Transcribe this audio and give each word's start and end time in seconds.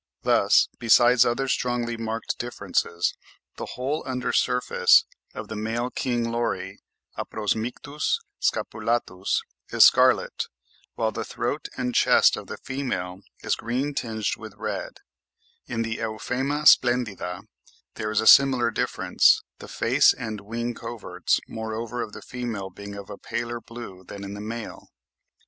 Thus, 0.23 0.67
besides 0.79 1.27
other 1.27 1.47
strongly 1.47 1.95
marked 1.95 2.39
differences, 2.39 3.13
the 3.57 3.67
whole 3.77 4.01
under 4.07 4.33
surface 4.33 5.05
of 5.35 5.47
the 5.47 5.55
male 5.55 5.91
King 5.91 6.31
Lory 6.31 6.79
(Aprosmictus 7.19 8.17
scapulatus) 8.41 9.41
is 9.69 9.85
scarlet, 9.85 10.45
whilst 10.95 11.13
the 11.13 11.23
throat 11.23 11.67
and 11.77 11.93
chest 11.93 12.35
of 12.35 12.47
the 12.47 12.57
female 12.57 13.19
is 13.43 13.53
green 13.55 13.93
tinged 13.93 14.37
with 14.39 14.55
red: 14.57 15.01
in 15.67 15.83
the 15.83 15.97
Euphema 15.99 16.65
splendida 16.65 17.43
there 17.93 18.09
is 18.09 18.21
a 18.21 18.25
similar 18.25 18.71
difference, 18.71 19.43
the 19.59 19.67
face 19.67 20.13
and 20.15 20.41
wing 20.41 20.73
coverts 20.73 21.39
moreover 21.47 22.01
of 22.01 22.13
the 22.13 22.23
female 22.23 22.71
being 22.71 22.95
of 22.95 23.11
a 23.11 23.19
paler 23.19 23.61
blue 23.61 24.03
than 24.03 24.23
in 24.23 24.33
the 24.33 24.41
male. 24.41 24.87